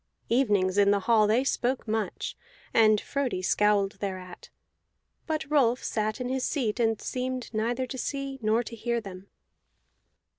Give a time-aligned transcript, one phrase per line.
[0.29, 2.35] Evenings in the hall they spoke much,
[2.73, 4.49] and Frodi scowled thereat;
[5.27, 9.27] but Rolf sat in his seat and seemed neither to see nor to hear them.